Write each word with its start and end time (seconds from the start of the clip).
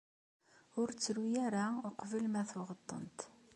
Ur 0.79 0.87
ttru 0.93 1.25
ara 1.45 1.65
uqbel 1.87 2.25
ma 2.29 2.41
tuɣeḍ-tent. 2.49 3.19